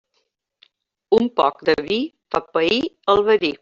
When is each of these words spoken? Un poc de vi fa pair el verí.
Un 1.19 1.29
poc 1.41 1.63
de 1.71 1.77
vi 1.91 2.01
fa 2.33 2.45
pair 2.53 2.79
el 3.17 3.27
verí. 3.33 3.59